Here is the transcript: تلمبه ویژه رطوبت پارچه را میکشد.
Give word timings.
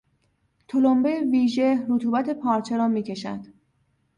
تلمبه 0.67 1.21
ویژه 1.31 1.85
رطوبت 1.89 2.29
پارچه 2.29 2.77
را 2.77 2.87
میکشد. 2.87 3.39